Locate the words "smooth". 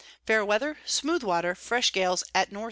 0.83-1.21